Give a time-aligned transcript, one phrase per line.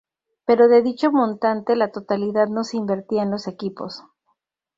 [0.47, 4.03] Pero de dicho montante la totalidad no se invertía en los equipos.